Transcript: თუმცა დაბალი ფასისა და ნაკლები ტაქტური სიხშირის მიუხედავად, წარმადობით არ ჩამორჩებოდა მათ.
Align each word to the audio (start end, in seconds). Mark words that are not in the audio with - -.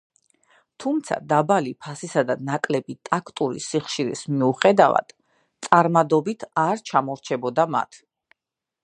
თუმცა 0.83 1.17
დაბალი 1.33 1.73
ფასისა 1.87 2.23
და 2.29 2.35
ნაკლები 2.47 2.95
ტაქტური 3.09 3.61
სიხშირის 3.67 4.25
მიუხედავად, 4.39 5.15
წარმადობით 5.69 6.47
არ 6.67 6.83
ჩამორჩებოდა 6.93 7.69
მათ. 7.77 8.05